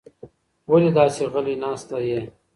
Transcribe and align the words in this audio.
ولې 0.71 0.89
داسې 0.97 1.23
غلې 1.33 1.55
ناسته 1.63 1.97
یې؟ 2.07 2.21